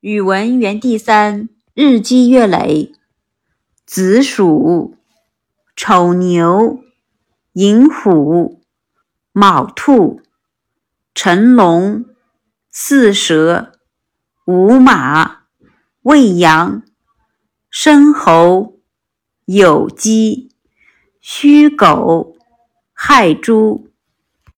[0.00, 2.92] 语文园地三日积月累。
[3.84, 4.96] 子鼠
[5.74, 6.84] 丑牛
[7.54, 8.62] 寅虎
[9.32, 10.20] 卯兔
[11.16, 12.04] 辰龙
[12.70, 13.72] 巳蛇
[14.44, 15.40] 午马
[16.02, 16.84] 未羊
[17.68, 18.78] 申猴
[19.46, 20.54] 酉鸡
[21.20, 22.36] 戌狗
[22.92, 23.87] 亥猪。